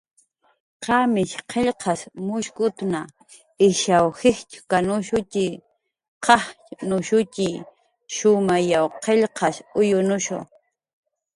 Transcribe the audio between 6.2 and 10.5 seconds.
qajcxnushutxi, shumayw qillqas uyunushu"